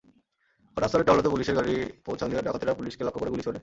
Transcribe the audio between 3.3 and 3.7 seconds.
গুলি ছোড়ে।